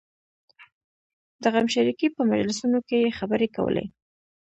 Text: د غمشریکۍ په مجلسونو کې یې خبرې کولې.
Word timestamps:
د 1.41 1.43
غمشریکۍ 1.53 2.07
په 2.15 2.21
مجلسونو 2.31 2.79
کې 2.87 2.97
یې 3.03 3.11
خبرې 3.19 3.47
کولې. 3.55 3.85